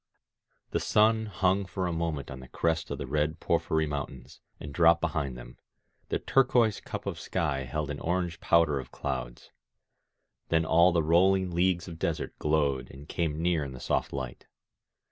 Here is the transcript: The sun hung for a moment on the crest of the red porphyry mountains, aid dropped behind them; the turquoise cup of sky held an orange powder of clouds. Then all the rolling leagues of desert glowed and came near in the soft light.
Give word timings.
The 0.71 0.79
sun 0.79 1.27
hung 1.27 1.65
for 1.67 1.85
a 1.85 1.93
moment 1.93 2.31
on 2.31 2.39
the 2.39 2.47
crest 2.47 2.89
of 2.89 2.97
the 2.97 3.05
red 3.05 3.39
porphyry 3.39 3.85
mountains, 3.85 4.41
aid 4.59 4.73
dropped 4.73 4.99
behind 4.99 5.37
them; 5.37 5.59
the 6.09 6.17
turquoise 6.17 6.79
cup 6.81 7.05
of 7.05 7.19
sky 7.19 7.65
held 7.65 7.91
an 7.91 7.99
orange 7.99 8.39
powder 8.41 8.79
of 8.79 8.89
clouds. 8.91 9.51
Then 10.49 10.65
all 10.65 10.91
the 10.91 11.03
rolling 11.03 11.51
leagues 11.51 11.87
of 11.87 11.99
desert 11.99 12.35
glowed 12.39 12.89
and 12.89 13.07
came 13.07 13.43
near 13.43 13.63
in 13.63 13.73
the 13.73 13.79
soft 13.79 14.11
light. 14.11 14.47